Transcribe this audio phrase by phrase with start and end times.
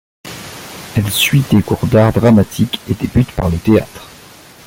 [0.97, 4.07] Elle suit des cours d’art dramatique et débute par le théâtre.